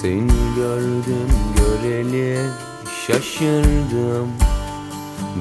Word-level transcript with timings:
Seni 0.00 0.54
gördüm 0.56 1.30
göreli 1.56 2.38
şaşırdım. 3.06 4.28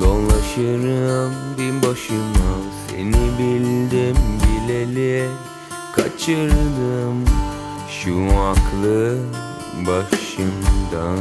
Dolaşırım 0.02 1.34
bin 1.58 1.82
başıma 1.82 2.52
Seni 2.90 3.40
bildim 3.40 4.16
bileli 4.44 5.26
kaçırdım. 5.96 7.26
Şu 7.90 8.26
aklı 8.40 9.18
başımdan 9.88 11.20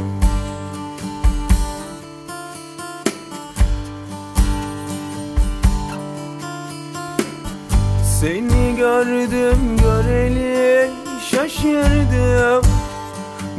Seni 8.19 8.75
gördüm 8.77 9.77
göreli 9.83 10.89
şaşırdım 11.31 12.68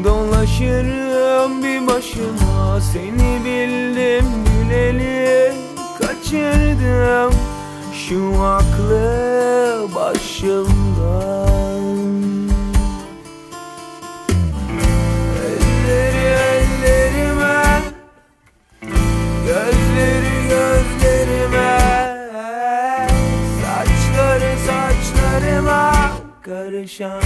Dolaşırım 0.04 1.62
bir 1.62 1.86
başıma 1.86 2.80
Seni 2.80 3.45
bildim 3.45 4.26
bileli. 4.46 5.52
Kaçırdım 5.98 7.34
Şu 7.95 8.42
aklı 8.42 9.86
başımdan. 9.95 11.80
Elleri 15.46 16.26
ellerime 16.26 17.80
Gözleri 19.46 20.48
gözlerime. 20.48 21.80
Saçları 23.62 24.52
saçlarıma 24.66 25.90
Karışan 26.45 27.23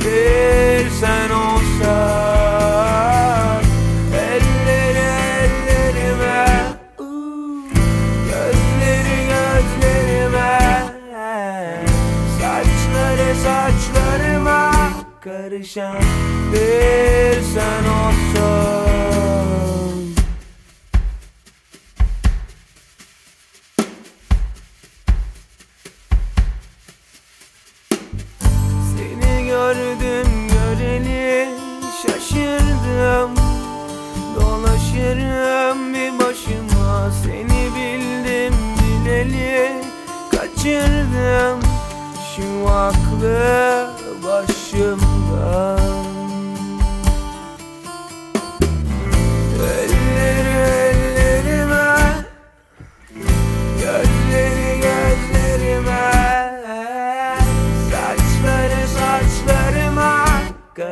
bir 0.00 0.90
sen 0.90 1.30
olsan 1.30 1.86
Elleri 4.14 5.06
ellerime 5.38 6.46
Gözleri 8.24 9.18
gözlerime 9.28 10.58
Saçları 12.40 13.34
saçlarıma 13.34 14.72
Karışan 15.20 16.02
bir 16.52 17.42
sen 17.42 17.84
olsan 17.84 18.85
gördüm 29.74 30.48
göreli 30.48 31.48
şaşırdım. 32.02 33.34
Dolaşırım 34.34 35.94
bir 35.94 36.18
başıma 36.18 37.10
Seni 37.24 37.70
bildim 37.76 38.54
bileli 38.78 39.84
kaçırdım. 40.30 41.60
Şu 42.36 42.70
aklı 42.70 43.65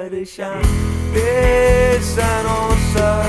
Karışan 0.05 0.63
bir 1.15 2.01
sen 2.01 2.45
olsan 2.45 3.27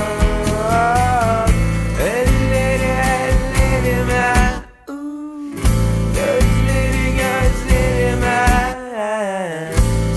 Elleri 2.00 2.92
ellerime 3.16 4.34
Gözleri 6.14 7.06
gözlerime 7.16 8.46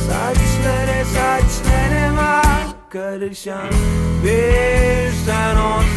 Saçları 0.08 1.06
saçlarıma 1.06 2.42
Karışan 2.90 3.70
bir 4.24 5.12
sen 5.26 5.56
olsan 5.56 5.89